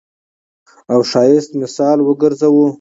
[0.93, 2.65] او ښايست مثال وګرځوو.